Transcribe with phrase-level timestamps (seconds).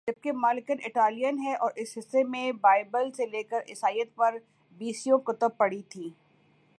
[0.07, 4.37] جبکہ دکان اٹالین ہے اور اس حصہ میں بائبل سے لیکر عیسائیت پر
[4.77, 6.09] بیسیوں کتب پڑی تھیں